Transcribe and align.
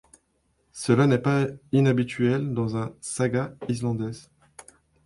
Cela 0.73 1.05
n'est 1.05 1.19
pas 1.21 1.45
inhabituel 1.71 2.55
dans 2.55 2.75
une 2.75 2.91
saga 3.01 3.53
islandaise. 3.69 4.31